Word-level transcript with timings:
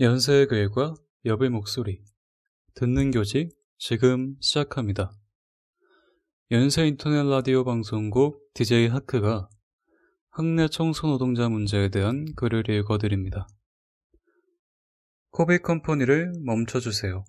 연세의 0.00 0.48
글과 0.48 0.96
여의 1.24 1.50
목소리 1.50 2.02
듣는 2.74 3.12
교직 3.12 3.56
지금 3.78 4.34
시작합니다. 4.40 5.12
연세 6.50 6.84
인터넷 6.88 7.22
라디오 7.22 7.62
방송국 7.62 8.52
DJ 8.54 8.88
하크가 8.88 9.48
학내 10.30 10.66
청소 10.66 11.06
노동자 11.06 11.48
문제에 11.48 11.90
대한 11.90 12.24
글을 12.34 12.68
읽어드립니다. 12.68 13.46
코비 15.30 15.58
컴퍼니를 15.58 16.32
멈춰주세요. 16.44 17.24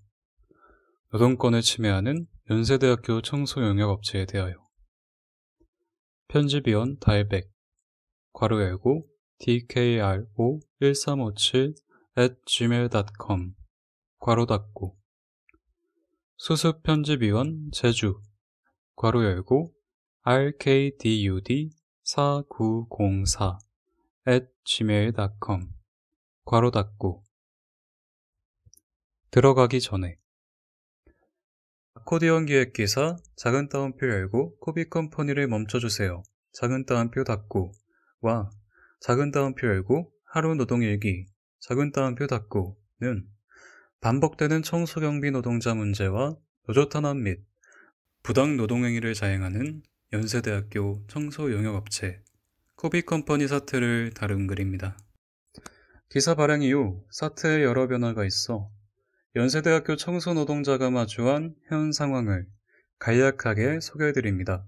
노동권을 1.11 1.61
침해하는 1.61 2.25
연세대학교 2.49 3.21
청소 3.21 3.61
용역 3.61 3.91
업체에 3.91 4.25
대하여 4.25 4.55
편집위원 6.29 6.97
달백 6.97 7.47
괄호 8.33 8.59
열고 8.59 9.07
dkro 9.37 10.61
1357 10.79 11.84
at 12.17 12.35
gmail.com 12.45 13.55
괄호 14.19 14.45
닫고. 14.45 14.97
수습 16.37 16.81
편집위원 16.81 17.71
제주. 17.73 18.21
괄호 18.95 19.25
열고 19.25 19.73
rkdud 20.23 21.71
4904 22.03 23.59
at 24.29 24.47
gmail.com 24.63 25.69
괄호 26.45 26.71
닫고. 26.71 27.25
들어가기 29.31 29.81
전에. 29.81 30.17
아코디언 31.95 32.45
기획 32.45 32.71
기사 32.71 33.17
작은 33.35 33.67
따옴표 33.67 34.07
열고 34.07 34.57
코비 34.59 34.89
컴퍼니를 34.89 35.47
멈춰주세요. 35.47 36.23
작은 36.53 36.85
따옴표 36.85 37.25
닫고. 37.25 37.73
와 38.21 38.49
작은 39.01 39.31
따옴표 39.31 39.67
열고 39.67 40.13
하루 40.23 40.55
노동 40.55 40.81
일기 40.81 41.25
작은 41.59 41.91
따옴표 41.91 42.27
닫고는 42.27 43.27
반복되는 44.01 44.61
청소경비 44.61 45.31
노동자 45.31 45.73
문제와 45.73 46.35
노조탄압 46.67 47.17
및 47.17 47.43
부당 48.23 48.57
노동행위를 48.57 49.13
자행하는 49.13 49.81
연세대학교 50.13 51.03
청소용역업체 51.07 52.21
코비컴퍼니 52.75 53.47
사태를 53.47 54.11
다룬 54.13 54.47
글입니다. 54.47 54.97
기사 56.09 56.35
발행 56.35 56.61
이후 56.61 57.03
사태에 57.09 57.63
여러 57.63 57.87
변화가 57.87 58.25
있어 58.25 58.69
연세대학교 59.35 59.95
청소노동자가 59.95 60.89
마주한 60.89 61.55
현 61.67 61.91
상황을 61.91 62.47
간략하게 62.99 63.79
소개해드립니다. 63.81 64.65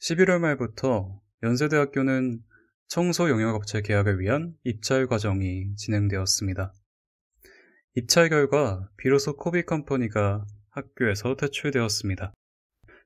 11월 0.00 0.38
말부터 0.38 1.20
연세대학교는 1.42 2.42
청소 2.88 3.28
용역업체 3.28 3.82
계약을 3.82 4.20
위한 4.20 4.54
입찰 4.64 5.06
과정이 5.06 5.74
진행되었습니다. 5.76 6.72
입찰 7.94 8.28
결과 8.28 8.88
비로소 8.96 9.36
코비 9.36 9.64
컴퍼니가 9.64 10.44
학교에서 10.70 11.36
퇴출되었습니다. 11.36 12.32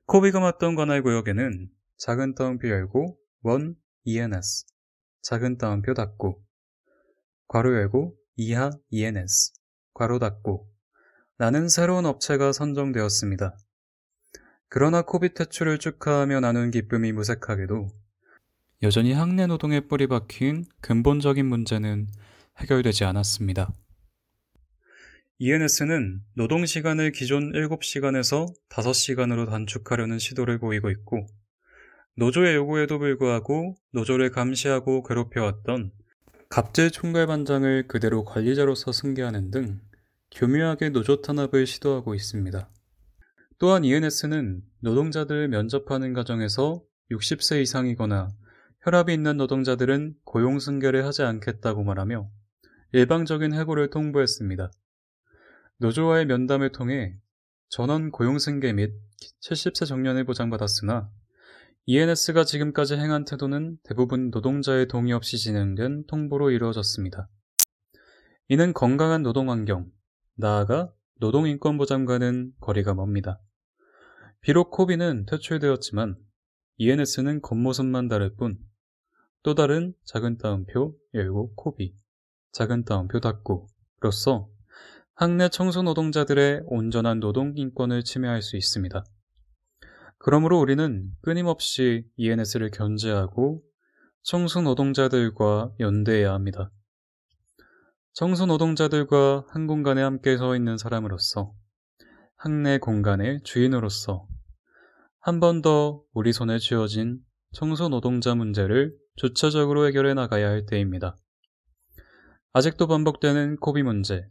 코비가 0.05 0.39
맡던 0.39 0.75
관할 0.75 1.03
구역에는 1.03 1.69
작은 1.97 2.35
따옴표 2.35 2.69
열고 2.69 3.17
원 3.41 3.75
ENS 4.05 4.65
작은 5.21 5.57
따옴표 5.57 5.93
닫고 5.93 6.41
괄호 7.47 7.73
열고 7.73 8.15
이하 8.37 8.69
ENS 8.89 9.51
괄호 9.93 10.19
닫고 10.19 10.71
나는 11.37 11.67
새로운 11.67 12.05
업체가 12.05 12.51
선정되었습니다. 12.51 13.57
그러나 14.69 15.01
코비 15.01 15.33
퇴출을 15.33 15.77
축하하며 15.77 16.39
나눈 16.39 16.71
기쁨이 16.71 17.11
무색하게도 17.11 17.89
여전히 18.83 19.11
학내 19.11 19.47
노동에 19.47 19.79
뿌리 19.79 20.05
박힌 20.05 20.63
근본적인 20.81 21.43
문제는 21.47 22.09
해결되지 22.59 23.05
않았습니다. 23.05 23.73
ENS는 25.39 26.21
노동 26.35 26.63
시간을 26.63 27.11
기존 27.11 27.51
7시간에서 27.53 28.45
5시간으로 28.69 29.49
단축하려는 29.49 30.19
시도를 30.19 30.59
보이고 30.59 30.91
있고, 30.91 31.25
노조의 32.17 32.55
요구에도 32.55 32.99
불구하고 32.99 33.75
노조를 33.93 34.29
감시하고 34.29 35.01
괴롭혀왔던 35.03 35.91
갑질 36.49 36.91
총괄반장을 36.91 37.87
그대로 37.87 38.25
관리자로서 38.25 38.91
승계하는 38.91 39.49
등 39.49 39.79
교묘하게 40.31 40.89
노조 40.89 41.21
탄압을 41.21 41.65
시도하고 41.65 42.13
있습니다. 42.13 42.69
또한 43.57 43.83
ENS는 43.83 44.61
노동자들을 44.81 45.47
면접하는 45.47 46.13
과정에서 46.13 46.83
60세 47.09 47.63
이상이거나 47.63 48.29
혈압이 48.87 49.13
있는 49.13 49.35
노동자들은 49.35 50.15
고용 50.23 50.59
승계를 50.59 51.05
하지 51.05 51.21
않겠다고 51.21 51.83
말하며 51.83 52.29
일방적인 52.93 53.53
해고를 53.53 53.89
통보했습니다. 53.89 54.71
노조와의 55.79 56.25
면담을 56.25 56.71
통해 56.71 57.17
전원 57.67 58.11
고용 58.11 58.39
승계 58.39 58.71
및 58.71 58.93
70세 59.41 59.85
정년을 59.85 60.23
보장받았으나 60.23 61.09
ENS가 61.85 62.45
지금까지 62.45 62.95
행한 62.95 63.25
태도는 63.25 63.77
대부분 63.83 64.29
노동자의 64.29 64.87
동의 64.87 65.11
없이 65.11 65.37
진행된 65.37 66.05
통보로 66.07 66.51
이루어졌습니다. 66.51 67.27
이는 68.47 68.71
건강한 68.71 69.21
노동 69.21 69.49
환경, 69.49 69.91
나아가 70.35 70.93
노동인권보장과는 71.19 72.53
거리가 72.61 72.93
멉니다. 72.93 73.41
비록 74.39 74.71
코비는 74.71 75.25
퇴출되었지만 75.25 76.15
ENS는 76.77 77.41
겉모습만 77.41 78.07
다를 78.07 78.33
뿐 78.37 78.57
또 79.43 79.55
다른 79.55 79.93
작은 80.05 80.37
따옴표 80.37 80.95
열고 81.13 81.55
코비, 81.55 81.95
작은 82.51 82.83
따옴표 82.85 83.19
닫고로서 83.19 84.49
학내 85.15 85.49
청소 85.49 85.81
노동자들의 85.81 86.63
온전한 86.65 87.19
노동 87.19 87.53
인권을 87.55 88.03
침해할 88.03 88.41
수 88.41 88.57
있습니다. 88.57 89.03
그러므로 90.19 90.59
우리는 90.59 91.11
끊임없이 91.21 92.05
ENS를 92.17 92.71
견제하고 92.71 93.63
청소 94.23 94.61
노동자들과 94.61 95.73
연대해야 95.79 96.33
합니다. 96.33 96.71
청소 98.13 98.45
노동자들과 98.45 99.45
한 99.49 99.67
공간에 99.67 100.01
함께 100.01 100.37
서 100.37 100.55
있는 100.55 100.77
사람으로서 100.77 101.53
학내 102.35 102.79
공간의 102.79 103.41
주인으로서 103.43 104.27
한 105.19 105.39
번 105.39 105.61
더 105.61 106.01
우리 106.13 106.33
손에 106.33 106.57
쥐어진 106.59 107.19
청소 107.51 107.89
노동자 107.89 108.33
문제를 108.35 108.95
주차적으로 109.17 109.87
해결해 109.87 110.13
나가야 110.13 110.47
할 110.47 110.65
때입니다. 110.65 111.17
아직도 112.53 112.87
반복되는 112.87 113.57
코비 113.57 113.83
문제, 113.83 114.29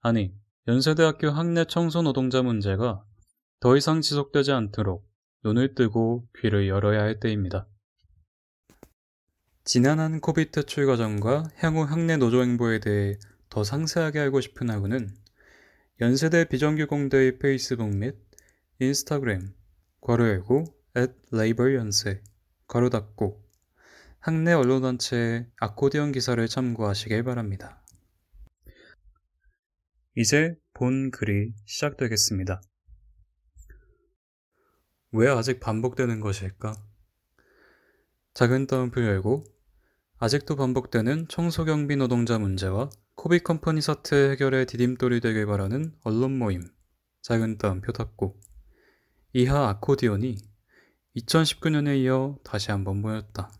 아니, 0.00 0.32
연세대학교 0.68 1.28
학내 1.28 1.64
청소 1.64 2.02
노동자 2.02 2.40
문제가 2.40 3.04
더 3.60 3.76
이상 3.76 4.00
지속되지 4.00 4.52
않도록 4.52 5.08
눈을 5.44 5.74
뜨고 5.74 6.28
귀를 6.38 6.68
열어야 6.68 7.02
할 7.02 7.18
때입니다. 7.18 7.68
지난한 9.64 10.20
코비 10.20 10.50
퇴출 10.50 10.86
과정과 10.86 11.50
향후 11.56 11.82
학내 11.82 12.16
노조 12.16 12.42
행보에 12.42 12.78
대해 12.78 13.18
더 13.48 13.64
상세하게 13.64 14.20
알고 14.20 14.40
싶은 14.40 14.70
학우는 14.70 15.14
연세대 16.00 16.46
비정규공대의 16.48 17.38
페이스북 17.38 17.88
및 17.88 18.16
인스타그램 18.80 19.54
괄호 20.00 20.26
열고 20.26 20.64
at 20.96 21.12
labor 21.32 21.76
연세 21.76 22.22
괄호 22.66 22.90
닫고 22.90 23.51
학내 24.24 24.52
언론단체의 24.52 25.48
아코디언 25.58 26.12
기사를 26.12 26.46
참고하시길 26.46 27.24
바랍니다. 27.24 27.82
이제 30.16 30.54
본 30.74 31.10
글이 31.10 31.52
시작되겠습니다. 31.66 32.62
왜 35.10 35.28
아직 35.28 35.58
반복되는 35.58 36.20
것일까? 36.20 36.72
작은 38.34 38.68
따옴표 38.68 39.02
열고 39.02 39.42
아직도 40.18 40.54
반복되는 40.54 41.26
청소경비 41.26 41.96
노동자 41.96 42.38
문제와 42.38 42.90
코비 43.16 43.40
컴퍼니 43.40 43.80
사태 43.80 44.30
해결에 44.30 44.66
디딤돌이 44.66 45.18
되길 45.18 45.46
바라는 45.46 45.96
언론 46.04 46.38
모임 46.38 46.62
작은 47.22 47.58
따옴표 47.58 47.90
닫고 47.90 48.40
이하 49.32 49.68
아코디언이 49.68 50.36
2019년에 51.16 51.98
이어 52.02 52.38
다시 52.44 52.70
한번 52.70 53.02
모였다. 53.02 53.50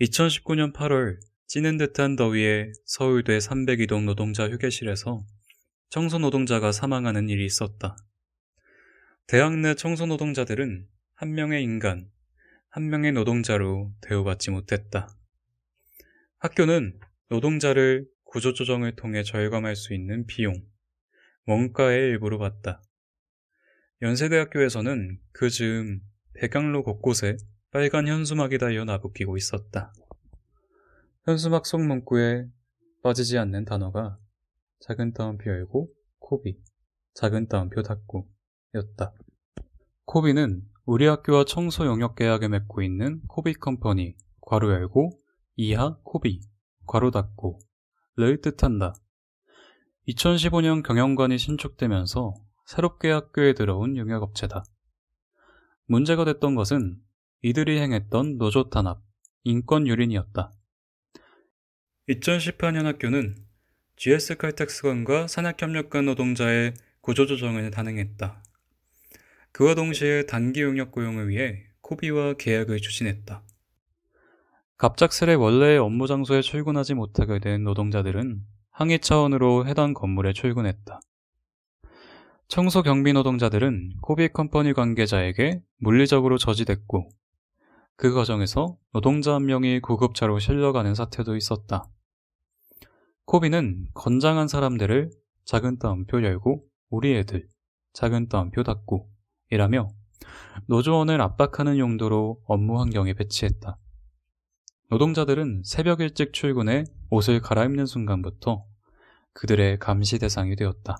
2019년 0.00 0.72
8월 0.72 1.18
찌는 1.48 1.76
듯한 1.76 2.14
더위에 2.14 2.70
서울대 2.84 3.38
302동 3.38 4.04
노동자 4.04 4.48
휴게실에서 4.48 5.26
청소 5.90 6.18
노동자가 6.18 6.70
사망하는 6.70 7.28
일이 7.28 7.44
있었다. 7.44 7.96
대학 9.26 9.58
내 9.58 9.74
청소 9.74 10.06
노동자들은 10.06 10.86
한 11.14 11.34
명의 11.34 11.64
인간, 11.64 12.08
한 12.68 12.88
명의 12.88 13.10
노동자로 13.10 13.92
대우받지 14.00 14.52
못했다. 14.52 15.08
학교는 16.38 17.00
노동자를 17.28 18.06
구조조정을 18.22 18.94
통해 18.94 19.24
절감할 19.24 19.74
수 19.74 19.94
있는 19.94 20.26
비용, 20.26 20.62
원가의 21.46 22.10
일부로 22.10 22.38
받다. 22.38 22.82
연세대학교에서는 24.02 25.18
그 25.32 25.50
즈음 25.50 26.00
백양로 26.34 26.84
곳곳에 26.84 27.36
빨간 27.78 28.08
현수막이 28.08 28.58
달려 28.58 28.84
나부끼고 28.84 29.36
있었다. 29.36 29.92
현수막 31.26 31.64
속 31.64 31.80
문구에 31.80 32.48
빠지지 33.04 33.38
않는 33.38 33.66
단어가 33.66 34.18
작은 34.80 35.12
따옴표 35.12 35.48
열고 35.48 35.88
코비, 36.18 36.58
작은 37.14 37.46
따옴표 37.46 37.84
닫고 37.84 38.28
였다. 38.74 39.12
코비는 40.06 40.64
우리 40.86 41.06
학교와 41.06 41.44
청소 41.44 41.86
영역 41.86 42.16
계약을 42.16 42.48
맺고 42.48 42.82
있는 42.82 43.22
코비 43.28 43.54
컴퍼니, 43.54 44.16
괄호 44.40 44.72
열고, 44.72 45.12
이하 45.54 45.98
코비, 46.02 46.40
괄호 46.88 47.12
닫고, 47.12 47.60
를 48.16 48.40
뜻한다. 48.40 48.92
2015년 50.08 50.82
경영관이 50.82 51.38
신축되면서 51.38 52.34
새롭게 52.66 53.12
학교에 53.12 53.52
들어온 53.52 53.96
용역업체다. 53.96 54.64
문제가 55.86 56.24
됐던 56.24 56.56
것은 56.56 57.00
이들이 57.42 57.78
행했던 57.78 58.36
노조 58.36 58.68
탄압, 58.68 59.00
인권 59.44 59.86
유린이었다. 59.86 60.50
2018년 62.08 62.82
학교는 62.82 63.36
GS 63.94 64.38
칼텍스관과 64.38 65.28
산학협력관 65.28 66.06
노동자의 66.06 66.74
구조조정을 67.00 67.70
단행했다. 67.70 68.42
그와 69.52 69.76
동시에 69.76 70.26
단기 70.26 70.62
용역 70.62 70.90
고용을 70.90 71.28
위해 71.28 71.64
코비와 71.80 72.34
계약을 72.34 72.78
추진했다. 72.80 73.44
갑작스레 74.76 75.34
원래의 75.34 75.78
업무 75.78 76.08
장소에 76.08 76.42
출근하지 76.42 76.94
못하게 76.94 77.38
된 77.38 77.62
노동자들은 77.62 78.40
항의 78.70 78.98
차원으로 78.98 79.66
해당 79.66 79.94
건물에 79.94 80.32
출근했다. 80.32 81.00
청소 82.48 82.82
경비 82.82 83.12
노동자들은 83.12 83.92
코비 84.00 84.28
컴퍼니 84.28 84.72
관계자에게 84.72 85.60
물리적으로 85.78 86.36
저지됐고 86.38 87.10
그 87.98 88.14
과정에서 88.14 88.78
노동자 88.92 89.34
한 89.34 89.46
명이 89.46 89.80
구급차로 89.80 90.38
실려가는 90.38 90.94
사태도 90.94 91.34
있었다. 91.34 91.90
코비는 93.24 93.88
건장한 93.92 94.46
사람들을 94.46 95.10
작은 95.44 95.80
따옴표 95.80 96.22
열고 96.22 96.64
우리 96.90 97.16
애들 97.16 97.48
작은 97.94 98.28
따옴표 98.28 98.62
닫고 98.62 99.10
이라며 99.50 99.88
노조원을 100.68 101.20
압박하는 101.20 101.76
용도로 101.78 102.40
업무 102.46 102.78
환경에 102.78 103.14
배치했다. 103.14 103.76
노동자들은 104.90 105.62
새벽 105.64 106.00
일찍 106.00 106.32
출근해 106.32 106.84
옷을 107.10 107.40
갈아입는 107.40 107.86
순간부터 107.86 108.64
그들의 109.32 109.80
감시 109.80 110.20
대상이 110.20 110.54
되었다. 110.54 110.98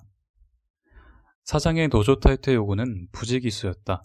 사장의 1.45 1.87
노조 1.87 2.19
탈퇴 2.19 2.55
요구는 2.55 3.07
부지기수였다. 3.13 4.03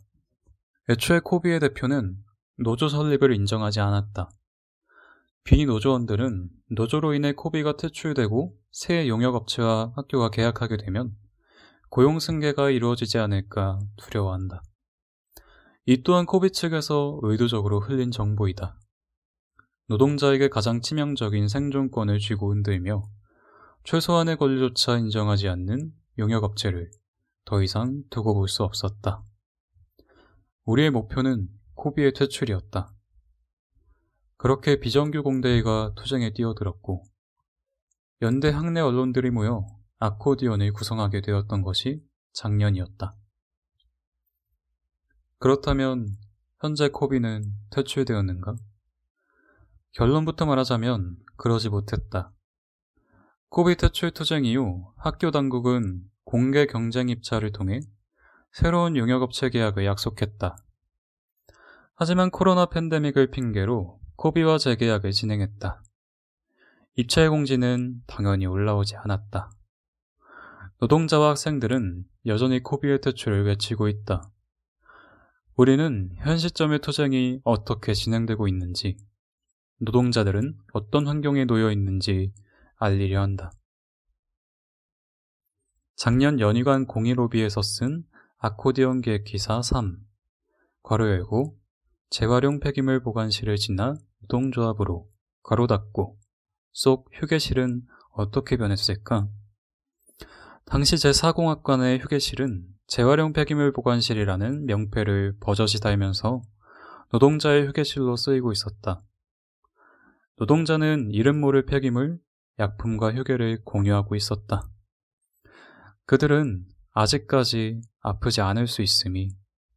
애초에 0.90 1.18
코비의 1.24 1.58
대표는 1.58 2.23
노조 2.56 2.88
설립을 2.88 3.34
인정하지 3.34 3.80
않았다. 3.80 4.30
비노조원들은 5.44 6.48
노조로 6.70 7.14
인해 7.14 7.32
코비가 7.32 7.76
퇴출되고 7.76 8.56
새 8.70 9.08
용역업체와 9.08 9.92
학교가 9.96 10.30
계약하게 10.30 10.78
되면 10.78 11.14
고용 11.90 12.18
승계가 12.18 12.70
이루어지지 12.70 13.18
않을까 13.18 13.78
두려워한다. 13.96 14.62
이 15.86 16.02
또한 16.02 16.24
코비 16.24 16.50
측에서 16.50 17.20
의도적으로 17.22 17.80
흘린 17.80 18.10
정보이다. 18.10 18.78
노동자에게 19.88 20.48
가장 20.48 20.80
치명적인 20.80 21.48
생존권을 21.48 22.18
쥐고 22.18 22.52
흔들며 22.52 23.02
최소한의 23.84 24.38
권리조차 24.38 24.96
인정하지 24.96 25.48
않는 25.48 25.92
용역업체를 26.18 26.90
더 27.44 27.62
이상 27.62 28.02
두고 28.08 28.32
볼 28.32 28.48
수 28.48 28.64
없었다. 28.64 29.22
우리의 30.64 30.90
목표는 30.90 31.48
코비의 31.84 32.14
퇴출이었다. 32.14 32.94
그렇게 34.38 34.80
비정규 34.80 35.22
공대회가 35.22 35.92
투쟁에 35.94 36.32
뛰어들었고 36.32 37.04
연대 38.22 38.48
학내 38.48 38.80
언론들이 38.80 39.30
모여 39.30 39.66
아코디언을 39.98 40.72
구성하게 40.72 41.20
되었던 41.20 41.60
것이 41.60 42.02
작년이었다. 42.32 43.14
그렇다면 45.38 46.16
현재 46.60 46.88
코비는 46.88 47.52
퇴출되었는가? 47.68 48.56
결론부터 49.92 50.46
말하자면 50.46 51.18
그러지 51.36 51.68
못했다. 51.68 52.32
코비 53.50 53.76
퇴출 53.76 54.10
투쟁 54.10 54.46
이후 54.46 54.90
학교 54.96 55.30
당국은 55.30 56.02
공개 56.24 56.64
경쟁 56.64 57.10
입찰을 57.10 57.52
통해 57.52 57.80
새로운 58.52 58.96
용역업체 58.96 59.50
계약을 59.50 59.84
약속했다. 59.84 60.63
하지만 61.96 62.30
코로나 62.30 62.66
팬데믹을 62.66 63.30
핑계로 63.30 64.00
코비와 64.16 64.58
재계약을 64.58 65.12
진행했다. 65.12 65.82
입찰 66.96 67.30
공지는 67.30 68.02
당연히 68.06 68.46
올라오지 68.46 68.96
않았다. 68.96 69.50
노동자와 70.80 71.30
학생들은 71.30 72.04
여전히 72.26 72.62
코비의 72.62 73.00
퇴출을 73.00 73.44
외치고 73.46 73.88
있다. 73.88 74.30
우리는 75.56 76.10
현 76.16 76.36
시점의 76.36 76.80
투쟁이 76.80 77.40
어떻게 77.44 77.94
진행되고 77.94 78.48
있는지, 78.48 78.96
노동자들은 79.78 80.58
어떤 80.72 81.06
환경에 81.06 81.44
놓여 81.44 81.70
있는지 81.70 82.32
알리려 82.76 83.20
한다. 83.20 83.52
작년 85.94 86.40
연희관 86.40 86.86
공일로비에서 86.86 87.62
쓴 87.62 88.04
아코디언 88.38 89.00
계획 89.00 89.24
기사 89.24 89.62
3, 89.62 89.96
괄호 90.82 91.08
열고 91.08 91.56
재활용 92.10 92.60
폐기물 92.60 93.02
보관실을 93.02 93.56
지나 93.56 93.94
노동조합으로 94.22 95.08
괄호 95.42 95.66
닫고 95.66 96.18
속 96.72 97.08
휴게실은 97.12 97.82
어떻게 98.12 98.56
변했을까? 98.56 99.28
당시 100.64 100.96
제4공학관의 100.96 102.00
휴게실은 102.00 102.64
재활용 102.86 103.32
폐기물 103.32 103.72
보관실이라는 103.72 104.66
명패를 104.66 105.38
버젓이 105.40 105.80
달면서 105.80 106.42
노동자의 107.12 107.66
휴게실로 107.66 108.16
쓰이고 108.16 108.52
있었다. 108.52 109.02
노동자는 110.36 111.10
이름 111.12 111.40
모를 111.40 111.64
폐기물, 111.64 112.18
약품과 112.58 113.14
휴게를 113.14 113.62
공유하고 113.64 114.16
있었다. 114.16 114.68
그들은 116.06 116.64
아직까지 116.92 117.80
아프지 118.00 118.40
않을 118.40 118.66
수 118.66 118.82
있음이 118.82 119.30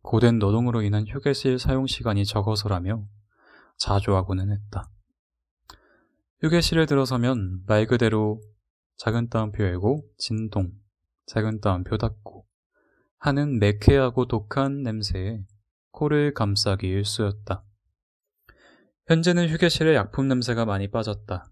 고된 0.07 0.39
노동으로 0.39 0.83
인한 0.83 1.05
휴게실 1.05 1.59
사용 1.59 1.85
시간이 1.85 2.23
적어서라며 2.23 3.05
자조하고는 3.77 4.53
했다. 4.53 4.89
휴게실에 6.41 6.85
들어서면 6.85 7.65
말 7.67 7.85
그대로 7.87 8.41
작은 8.95 9.27
따옴표 9.27 9.65
열고 9.65 10.05
진동, 10.17 10.71
작은 11.25 11.59
따옴표 11.59 11.97
닫고 11.97 12.45
하는 13.19 13.59
매캐하고 13.59 14.27
독한 14.29 14.81
냄새에 14.81 15.43
코를 15.91 16.33
감싸기 16.33 16.87
일쑤였다. 16.87 17.65
현재는 19.07 19.49
휴게실에 19.49 19.93
약품 19.93 20.29
냄새가 20.29 20.63
많이 20.63 20.89
빠졌다. 20.89 21.51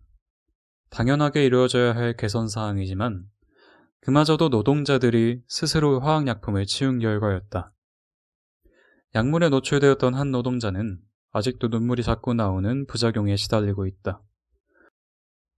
당연하게 0.92 1.44
이루어져야 1.44 1.94
할 1.94 2.16
개선 2.16 2.48
사항이지만 2.48 3.26
그마저도 4.00 4.48
노동자들이 4.48 5.44
스스로 5.50 6.00
화학약품을 6.00 6.66
치운 6.68 7.00
결과였다. 7.00 7.74
약물에 9.16 9.48
노출되었던 9.48 10.14
한 10.14 10.32
노동자는 10.32 11.00
아직도 11.32 11.70
눈물이 11.70 12.04
자꾸 12.04 12.34
나오는 12.34 12.86
부작용에 12.86 13.38
시달리고 13.38 13.88
있다. 13.88 14.22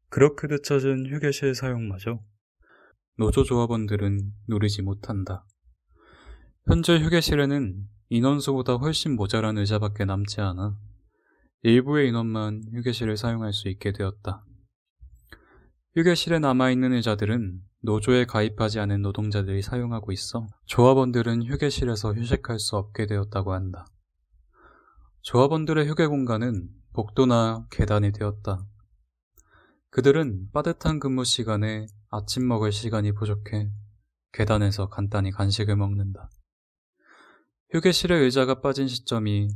그렇게 0.09 0.45
늦춰진 0.45 1.07
휴게실 1.07 1.55
사용마저 1.55 2.19
노조 3.17 3.43
조합원들은 3.43 4.31
누리지 4.47 4.83
못한다. 4.83 5.43
현재 6.67 6.99
휴게실에는 6.99 7.83
인원수보다 8.09 8.75
훨씬 8.75 9.15
모자란 9.15 9.57
의자밖에 9.57 10.05
남지 10.05 10.39
않아 10.39 10.77
일부의 11.63 12.09
인원만 12.09 12.61
휴게실을 12.73 13.17
사용할 13.17 13.53
수 13.53 13.69
있게 13.69 13.91
되었다. 13.91 14.45
휴게실에 15.97 16.37
남아있는 16.37 16.93
의자들은 16.93 17.59
노조에 17.81 18.25
가입하지 18.25 18.79
않은 18.81 19.01
노동자들이 19.01 19.63
사용하고 19.63 20.11
있어 20.11 20.45
조합원들은 20.65 21.45
휴게실에서 21.45 22.13
휴식할 22.13 22.59
수 22.59 22.75
없게 22.75 23.07
되었다고 23.07 23.51
한다. 23.53 23.87
조합원들의 25.21 25.87
휴게 25.87 26.05
공간은 26.05 26.69
복도나 26.93 27.65
계단이 27.71 28.11
되었다. 28.11 28.63
그들은 29.89 30.51
빠듯한 30.53 30.99
근무 30.99 31.25
시간에 31.25 31.87
아침 32.11 32.47
먹을 32.47 32.71
시간이 32.71 33.13
부족해 33.13 33.71
계단에서 34.33 34.89
간단히 34.89 35.31
간식을 35.31 35.77
먹는다. 35.77 36.29
휴게실에 37.71 38.17
의자가 38.17 38.61
빠진 38.61 38.87
시점이 38.87 39.47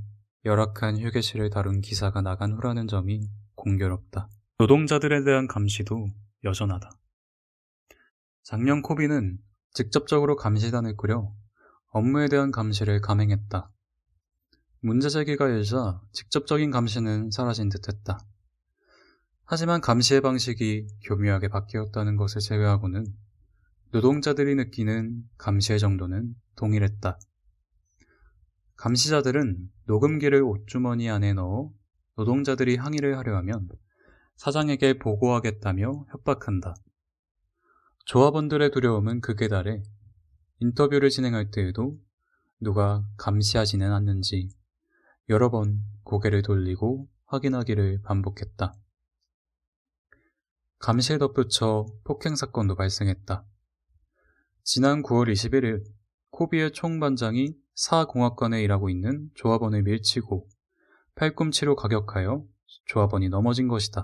열악한 0.46 0.98
휴게실을 1.02 1.52
다룬 1.52 1.82
기사가 1.82 2.24
나간 2.24 2.54
후라는 2.54 2.88
점이 2.88 3.30
공교롭다. 3.54 4.28
노동자들에 4.58 5.24
대한 5.24 5.48
감시도 5.48 6.08
여전하다. 6.44 6.90
작년 8.44 8.82
코비는 8.82 9.38
직접적으로 9.74 10.36
감시단을 10.36 10.98
꾸려 10.98 11.34
업무에 11.92 12.28
대한 12.28 12.52
감시를 12.52 13.02
감행했다. 13.02 13.72
문제 14.80 15.10
제기가 15.10 15.48
일자 15.50 16.02
직접적인 16.12 16.72
감시는 16.72 17.32
사라진 17.32 17.70
듯 17.70 17.88
했다. 17.88 18.20
하지만 19.46 19.82
감시의 19.82 20.22
방식이 20.22 20.88
교묘하게 21.06 21.50
바뀌었다는 21.50 22.16
것을 22.16 22.42
제외하고는 22.42 23.06
노동자들이 23.92 24.56
느끼는 24.56 25.24
감시의 25.38 25.78
정도는 25.78 26.34
동일했다. 26.56 27.20
감시자들은 28.78 29.70
녹음기를 29.86 30.42
옷주머니 30.42 31.10
안에 31.10 31.34
넣어 31.34 31.72
노동자들이 32.16 32.78
항의를 32.78 33.18
하려 33.18 33.36
하면 33.38 33.68
사장에게 34.42 34.98
보고하겠다며 34.98 36.08
협박한다. 36.10 36.74
조합원들의 38.06 38.72
두려움은 38.72 39.22
극에 39.22 39.48
달해 39.48 39.84
인터뷰를 40.58 41.12
진행할 41.12 41.52
때에도 41.52 42.00
누가 42.60 43.06
감시하지는 43.18 43.92
않는지 43.92 44.50
여러 45.30 45.52
번 45.52 45.84
고개를 46.02 46.42
돌리고 46.42 47.08
확인하기를 47.28 48.02
반복했다. 48.02 48.74
감시에 50.80 51.20
덧붙여 51.20 51.86
폭행 52.04 52.36
사건도 52.36 52.74
발생했다. 52.74 53.46
지난 54.64 55.04
9월 55.04 55.32
21일 55.32 55.84
코비의 56.32 56.72
총반장이 56.72 57.54
사공학관에 57.76 58.64
일하고 58.64 58.90
있는 58.90 59.30
조합원을 59.36 59.84
밀치고 59.84 60.50
팔꿈치로 61.14 61.76
가격하여 61.76 62.44
조합원이 62.88 63.30
넘어진 63.30 63.68
것이다. 63.68 64.04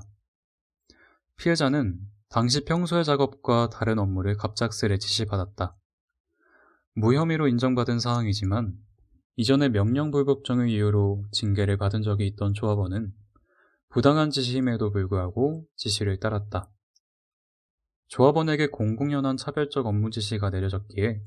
피해자는 1.37 1.99
당시 2.29 2.65
평소의 2.65 3.05
작업과 3.05 3.69
다른 3.69 3.99
업무를 3.99 4.35
갑작스레 4.35 4.97
지시받았다. 4.97 5.77
무혐의로 6.95 7.47
인정받은 7.47 7.99
사항이지만 7.99 8.73
이전에 9.35 9.69
명령불복종을 9.69 10.67
이유로 10.69 11.25
징계를 11.31 11.77
받은 11.77 12.01
적이 12.01 12.25
있던 12.27 12.55
조합원은 12.55 13.13
부당한 13.89 14.31
지시임에도 14.31 14.91
불구하고 14.91 15.63
지시를 15.75 16.19
따랐다. 16.19 16.71
조합원에게 18.07 18.67
공공연한 18.67 19.37
차별적 19.37 19.85
업무 19.85 20.09
지시가 20.09 20.49
내려졌기에 20.49 21.21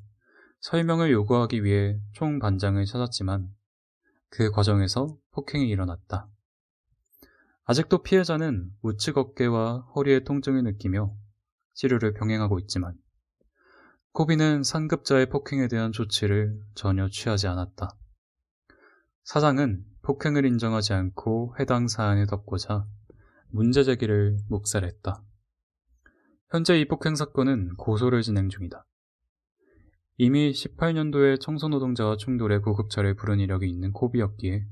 설명을 0.60 1.12
요구하기 1.12 1.62
위해 1.62 2.00
총 2.12 2.40
반장을 2.40 2.84
찾았지만 2.84 3.48
그 4.28 4.50
과정에서 4.50 5.16
폭행이 5.30 5.68
일어났다. 5.68 6.28
아직도 7.70 8.02
피해자는 8.02 8.68
우측 8.82 9.16
어깨와 9.16 9.92
허리의 9.94 10.24
통증을 10.24 10.64
느끼며 10.64 11.14
치료를 11.74 12.14
병행하고 12.14 12.58
있지만 12.58 12.96
코비는 14.10 14.64
상급자의 14.64 15.28
폭행에 15.28 15.68
대한 15.68 15.92
조치를 15.92 16.60
전혀 16.74 17.08
취하지 17.08 17.46
않았다. 17.46 17.90
사장은 19.22 19.84
폭행을 20.02 20.46
인정하지 20.46 20.94
않고 20.94 21.54
해당 21.60 21.86
사안을 21.86 22.26
덮고자 22.26 22.88
문제 23.50 23.84
제기를 23.84 24.38
묵살했다. 24.48 25.22
현재 26.48 26.76
이 26.76 26.88
폭행 26.88 27.14
사건은 27.14 27.76
고소를 27.76 28.22
진행 28.22 28.48
중이다. 28.48 28.84
이미 30.16 30.50
18년도에 30.50 31.40
청소노동자와 31.40 32.16
충돌의 32.16 32.62
구급차를 32.62 33.14
부른 33.14 33.38
이력이 33.38 33.68
있는 33.68 33.92
코비였기에 33.92 34.66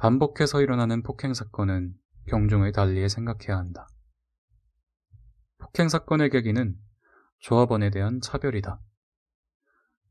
반복해서 0.00 0.62
일어나는 0.62 1.02
폭행 1.02 1.34
사건은 1.34 1.92
경중을 2.28 2.72
달리해 2.72 3.06
생각해야 3.06 3.58
한다. 3.58 3.86
폭행 5.58 5.90
사건의 5.90 6.30
계기는 6.30 6.74
조합원에 7.40 7.90
대한 7.90 8.22
차별이다. 8.22 8.80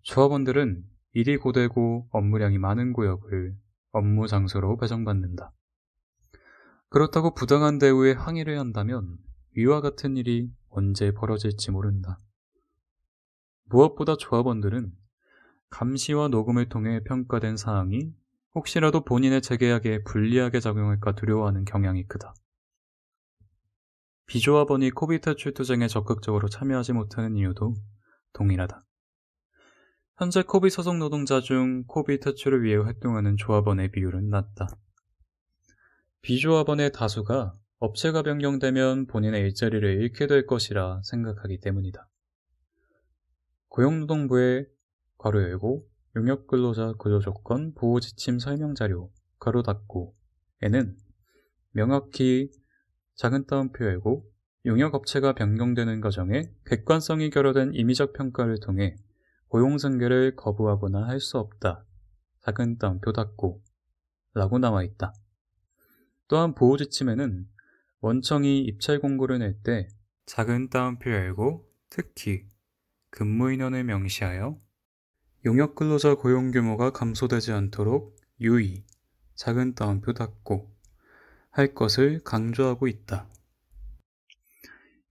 조합원들은 0.03 0.84
일이 1.13 1.38
고되고 1.38 2.08
업무량이 2.12 2.60
많은 2.60 2.93
구역을 2.93 3.55
업무 3.91 4.27
장소로 4.27 4.77
배정받는다. 4.77 5.53
그렇다고 6.89 7.34
부당한 7.34 7.79
대우에 7.79 8.12
항의를 8.12 8.60
한다면 8.60 9.17
위와 9.55 9.81
같은 9.81 10.17
일이 10.17 10.53
언제 10.69 11.12
벌어질지 11.12 11.72
모른다. 11.72 12.19
무엇보다 13.63 14.17
조합원들은 14.17 14.91
감시와 15.72 16.27
녹음을 16.27 16.69
통해 16.69 17.01
평가된 17.05 17.58
사항이 17.58 18.13
혹시라도 18.56 19.03
본인의 19.03 19.41
재계약에 19.41 20.03
불리하게 20.03 20.60
작용할까 20.60 21.15
두려워하는 21.15 21.65
경향이 21.65 22.08
크다. 22.08 22.34
비조합원이 24.25 24.91
코비트 24.91 25.36
출투쟁에 25.36 25.88
적극적으로 25.88 26.50
참여하지 26.50 26.94
못하는 26.94 27.36
이유도 27.36 27.75
동일하다. 28.34 28.86
현재 30.18 30.44
코비 30.44 30.70
소속 30.70 30.98
노동자 30.98 31.39
중 31.39 31.84
코비 31.88 32.20
퇴출을 32.20 32.63
위해 32.63 32.75
활동하는 32.75 33.38
조합원의 33.38 33.91
비율은 33.91 34.29
낮다. 34.29 34.68
비조합원의 36.22 36.91
다수가 36.91 37.53
업체가 37.79 38.24
변경되면 38.24 39.08
본인의 39.08 39.41
일자리를 39.41 40.01
잃게 40.01 40.27
될 40.27 40.46
것이라 40.46 41.01
생각하기 41.06 41.62
때문이다. 41.62 42.08
고용노동부의 43.70 44.68
괄호 45.18 45.41
열고 45.41 45.88
용역근로자 46.15 46.93
근로조건 46.99 47.73
보호지침 47.75 48.39
설명자료 48.39 49.11
괄호 49.39 49.63
닫고 49.63 50.15
에는 50.61 50.97
명확히 51.71 52.51
작은 53.15 53.45
따옴표 53.45 53.85
열고 53.85 54.25
용역업체가 54.65 55.33
변경되는 55.33 56.01
과정에 56.01 56.51
객관성이 56.65 57.29
결여된 57.29 57.73
임의적 57.73 58.13
평가를 58.13 58.59
통해 58.59 58.95
고용승계를 59.47 60.35
거부하거나 60.35 61.07
할 61.07 61.19
수 61.19 61.37
없다. 61.37 61.85
작은 62.41 62.77
따옴표 62.77 63.11
닫고 63.11 63.61
라고 64.33 64.59
나와 64.59 64.83
있다. 64.83 65.13
또한 66.27 66.53
보호지침에는 66.55 67.47
원청이 68.01 68.59
입찰 68.61 68.99
공고를 68.99 69.39
낼 69.39 69.61
때 69.63 69.87
작은 70.25 70.69
따옴표 70.69 71.09
열고 71.11 71.67
특히 71.89 72.45
근무인원을 73.11 73.83
명시하여 73.83 74.59
용역 75.46 75.75
근로자 75.75 76.15
고용 76.15 76.51
규모가 76.51 76.91
감소되지 76.91 77.53
않도록 77.53 78.17
유의, 78.41 78.84
작은 79.36 79.74
따옴표 79.74 80.12
닫고 80.12 80.69
할 81.50 81.74
것을 81.74 82.19
강조하고 82.25 82.89
있다. 82.89 83.29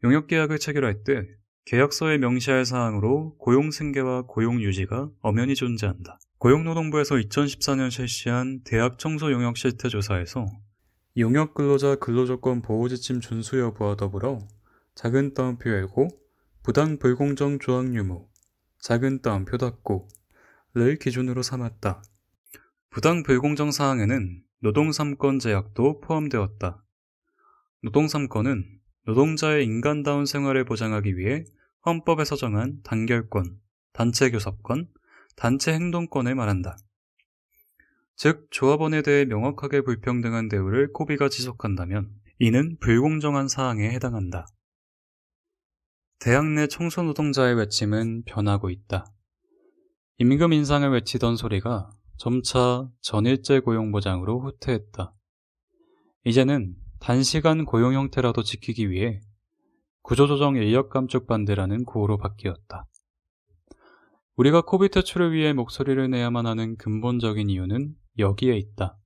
용역 0.04 0.26
계약을 0.26 0.58
체결할 0.58 1.02
때 1.02 1.26
계약서에 1.64 2.18
명시할 2.18 2.66
사항으로 2.66 3.37
고용 3.38 3.70
승계와 3.70 4.26
고용 4.26 4.61
유지가 4.61 5.11
엄연히 5.20 5.54
존재한다. 5.54 6.20
고용노동부에서 6.37 7.14
2014년 7.14 7.90
실시한 7.90 8.61
대학 8.64 8.99
청소 8.99 9.32
용역 9.32 9.56
실태 9.56 9.88
조사에서 9.88 10.47
용역 11.16 11.54
근로자 11.54 11.97
근로조건 11.97 12.61
보호 12.61 12.88
지침 12.88 13.20
준수 13.20 13.58
여부와 13.58 13.97
더불어 13.97 14.47
작은 14.94 15.32
따옴표 15.32 15.70
열고 15.70 16.08
부당 16.62 16.99
불공정 16.99 17.58
조항 17.58 17.94
유무 17.94 18.28
작은 18.80 19.23
따옴표 19.23 19.56
닫고 19.56 20.08
를 20.78 20.97
기준으로 20.97 21.42
삼았다. 21.42 22.02
부당 22.90 23.25
불공정 23.25 23.73
사항에는 23.73 24.42
노동 24.61 24.90
3권 24.90 25.40
제약도 25.40 26.00
포함되었다. 26.00 26.85
노동 27.82 28.06
3권은 28.06 28.64
노동자의 29.04 29.64
인간다운 29.64 30.25
생활을 30.25 30.64
보장하기 30.64 31.16
위해 31.16 31.44
헌법에서 31.85 32.37
정한 32.37 32.80
단결권, 32.85 33.58
단체교섭권, 33.92 34.88
단체행동권을 35.37 36.37
말한다. 36.37 36.76
즉, 38.14 38.47
조합원에 38.50 39.02
대해 39.02 39.25
명확하게 39.25 39.80
불평등한 39.80 40.49
대우를 40.49 40.92
코비가 40.92 41.28
지속한다면 41.28 42.11
이는 42.38 42.76
불공정한 42.78 43.49
사항에 43.49 43.90
해당한다. 43.90 44.47
대학 46.20 46.47
내 46.47 46.68
청소 46.68 47.02
노동자의 47.02 47.54
외침은 47.54 48.23
변하고 48.26 48.70
있다. 48.70 49.06
임금 50.20 50.52
인상을 50.52 50.90
외치던 50.90 51.37
소리가 51.37 51.90
점차 52.16 52.88
전일제 53.02 53.60
고용 53.60 53.92
보장으로 53.92 54.40
후퇴했다. 54.40 55.14
이제는 56.25 56.75
단시간 56.98 57.64
고용 57.64 57.94
형태라도 57.94 58.42
지키기 58.42 58.90
위해 58.90 59.20
구조조정 60.02 60.56
인력 60.56 60.90
감축 60.90 61.28
반대라는 61.28 61.84
구호로 61.84 62.16
바뀌었다. 62.16 62.88
우리가 64.34 64.62
코비 64.62 64.88
퇴출을 64.88 65.32
위해 65.32 65.52
목소리를 65.52 66.10
내야만 66.10 66.46
하는 66.46 66.76
근본적인 66.78 67.48
이유는 67.48 67.94
여기에 68.18 68.56
있다. 68.56 68.98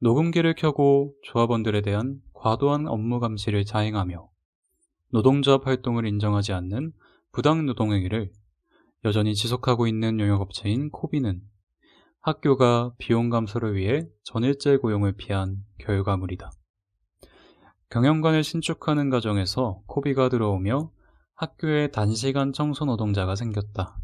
녹음기를 0.00 0.56
켜고 0.56 1.14
조합원들에 1.22 1.82
대한 1.82 2.20
과도한 2.32 2.88
업무 2.88 3.20
감시를 3.20 3.64
자행하며 3.64 4.28
노동조합 5.12 5.68
활동을 5.68 6.04
인정하지 6.04 6.52
않는 6.52 6.90
부당 7.30 7.64
노동행위를 7.66 8.32
여전히 9.04 9.34
지속하고 9.34 9.86
있는 9.86 10.18
용역업체인 10.18 10.90
코비는 10.90 11.42
학교가 12.20 12.94
비용 12.96 13.28
감소를 13.28 13.74
위해 13.74 14.08
전일제 14.22 14.78
고용을 14.78 15.12
피한 15.12 15.58
결과물이다. 15.78 16.50
경영관을 17.90 18.42
신축하는 18.42 19.10
과정에서 19.10 19.82
코비가 19.86 20.30
들어오며 20.30 20.90
학교에 21.34 21.88
단시간 21.88 22.52
청소 22.54 22.86
노동자가 22.86 23.36
생겼다. 23.36 23.98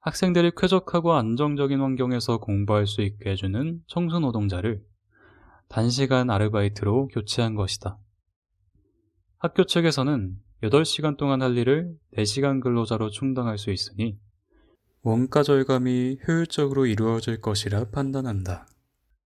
학생들이 0.00 0.52
쾌적하고 0.56 1.12
안정적인 1.12 1.80
환경에서 1.80 2.38
공부할 2.38 2.86
수 2.86 3.02
있게 3.02 3.30
해주는 3.30 3.82
청소 3.86 4.18
노동자를 4.20 4.82
단시간 5.68 6.30
아르바이트로 6.30 7.08
교체한 7.08 7.54
것이다. 7.54 7.98
학교 9.38 9.64
측에서는 9.64 10.36
8시간 10.64 11.18
동안 11.18 11.42
할 11.42 11.58
일을 11.58 11.94
4시간 12.16 12.62
근로자로 12.62 13.10
충당할 13.10 13.58
수 13.58 13.70
있으니 13.70 14.18
원가 15.02 15.42
절감이 15.42 16.20
효율적으로 16.26 16.86
이루어질 16.86 17.42
것이라 17.42 17.90
판단한다. 17.90 18.66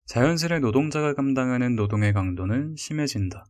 자연스레 0.05 0.59
노동자가 0.59 1.15
감당하는 1.15 1.75
노동의 1.75 2.13
강도는 2.13 2.75
심해진다. 2.77 3.45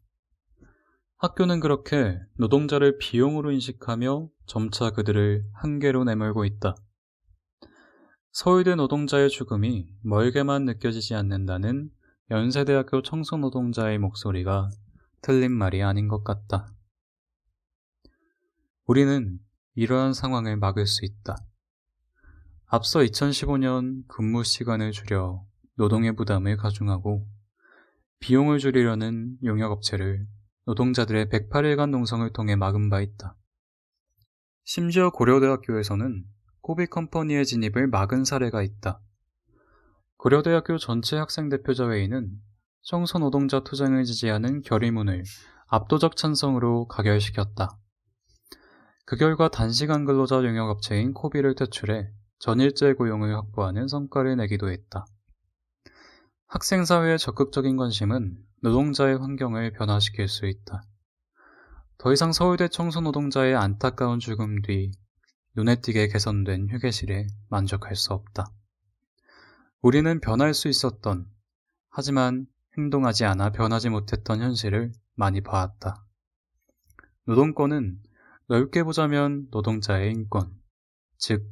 학교는 1.18 1.60
그렇게 1.60 2.20
노동자를 2.38 2.98
비용으로 3.00 3.52
인식하며 3.52 4.30
점차 4.46 4.92
그들을 4.92 5.44
한계로 5.54 6.06
내몰고 6.06 6.46
있다. 6.46 6.76
서울대 8.32 8.76
노동자의 8.76 9.30
죽음이 9.30 9.90
멀게만 10.04 10.64
느껴지지 10.64 11.16
않는다는 11.16 11.90
연세대학교 12.32 13.02
청소노동자의 13.02 14.00
목소리가 14.00 14.70
틀린 15.22 15.52
말이 15.52 15.84
아닌 15.84 16.08
것 16.08 16.24
같다. 16.24 16.74
우리는 18.86 19.40
이러한 19.76 20.14
상황을 20.14 20.58
막을 20.58 20.86
수 20.88 21.06
있다. 21.06 21.38
앞서 22.66 23.00
2015년 23.00 24.04
근무 24.08 24.44
시간을 24.44 24.92
줄여 24.92 25.46
노동의 25.76 26.16
부담을 26.16 26.58
가중하고 26.58 27.26
비용을 28.20 28.60
줄이려는 28.60 29.38
용역업체를 29.44 30.28
노동자들의 30.66 31.28
108일간 31.28 31.92
농성을 31.92 32.30
통해 32.34 32.56
막은 32.56 32.90
바 32.90 33.00
있다. 33.00 33.38
심지어 34.66 35.12
고려대학교에서는 35.12 36.26
코비 36.62 36.88
컴퍼니의 36.88 37.46
진입을 37.46 37.88
막은 37.88 38.26
사례가 38.26 38.64
있다. 38.64 39.02
고려대학교 40.18 40.78
전체 40.78 41.18
학생대표자회의는 41.18 42.32
청소노동자 42.82 43.64
투쟁을 43.64 44.04
지지하는 44.04 44.62
결의문을 44.62 45.24
압도적 45.68 46.18
찬성으로 46.18 46.88
가결시켰다. 46.88 47.78
그 49.06 49.18
결과 49.18 49.50
단시간 49.50 50.06
근로자 50.06 50.38
용역업체인 50.38 51.14
코비를 51.14 51.56
퇴출해 51.56 52.10
전일제 52.40 52.94
고용을 52.94 53.36
확보하는 53.36 53.88
성과를 53.88 54.38
내기도 54.38 54.70
했다. 54.70 55.06
학생사회의 56.48 57.18
적극적인 57.18 57.78
관심은 57.78 58.38
노동자의 58.62 59.18
환경을 59.18 59.72
변화시킬 59.72 60.28
수 60.28 60.46
있다. 60.46 60.84
더 61.98 62.14
이상 62.14 62.32
서울대 62.32 62.68
청소노동자의 62.68 63.56
안타까운 63.56 64.20
죽음 64.20 64.62
뒤 64.62 64.92
눈에 65.56 65.76
띄게 65.82 66.08
개선된 66.08 66.70
휴게실에 66.70 67.28
만족할 67.50 67.96
수 67.96 68.14
없다. 68.14 68.46
우리는 69.82 70.20
변할 70.20 70.54
수 70.54 70.68
있었던, 70.68 71.28
하지만 71.90 72.46
행동하지 72.78 73.26
않아 73.26 73.52
변하지 73.52 73.90
못했던 73.90 74.42
현실을 74.42 74.92
많이 75.16 75.42
봐왔다. 75.42 76.06
노동권은 77.26 78.00
넓게 78.54 78.84
보자면 78.84 79.48
노동자의 79.50 80.12
인권, 80.12 80.56
즉, 81.18 81.44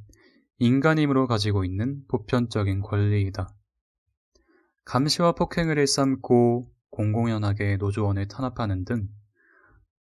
인간임으로 0.60 1.25
가지고 1.25 1.65
있는 1.65 2.05
보편적인 2.08 2.81
권리이다. 2.81 3.51
감시와 4.86 5.31
폭행을 5.31 5.79
일삼고 5.79 6.72
공공연하게 6.91 7.77
노조원을 7.77 8.27
탄압하는 8.27 8.86
등 8.86 9.10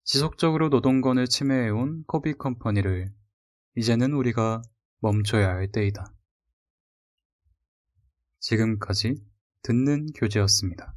지속적으로 0.04 0.68
노동권을 0.68 1.26
침해해온 1.26 2.04
코비 2.06 2.34
컴퍼니를 2.34 3.10
이제는 3.76 4.12
우리가 4.12 4.60
멈춰야 4.98 5.48
할 5.48 5.72
때이다. 5.72 6.12
지금까지 8.40 9.14
듣는 9.62 10.04
교재였습니다. 10.14 10.94